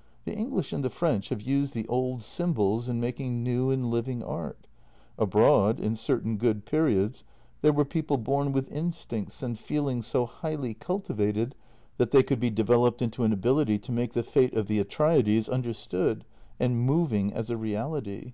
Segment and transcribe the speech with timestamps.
[0.24, 4.22] "The English and the French have used the old symbols in making new and living
[4.22, 4.66] art.
[5.18, 7.24] Abroad, in certain good periods,
[7.60, 11.54] there were people born with instincts and feelings so highly cultivated
[11.98, 15.46] that they could be developed into an ability to make the fate of the Atrides
[15.46, 16.24] understood
[16.58, 18.32] and moving as a reality.